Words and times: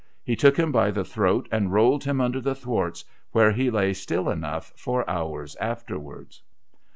He 0.23 0.35
took 0.35 0.57
him 0.57 0.71
by 0.71 0.89
the 0.89 1.05
throat 1.05 1.47
and 1.51 1.71
rolled 1.71 2.03
him 2.05 2.19
under 2.21 2.41
the 2.41 2.55
thwarts, 2.55 3.05
where 3.33 3.51
he 3.51 3.69
lay 3.69 3.93
still 3.93 4.31
enough 4.31 4.73
for 4.75 5.07
hours 5.07 5.55
afterwards. 5.57 6.41